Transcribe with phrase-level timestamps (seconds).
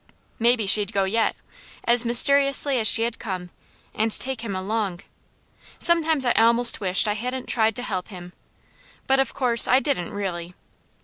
[0.39, 1.35] Maybe she'd go yet,
[1.83, 3.51] as mysteriously as she had come,
[3.93, 5.01] and take him along.
[5.77, 8.33] Sometimes I almost wished I hadn't tried to help him;
[9.05, 10.55] but of course I didn't really.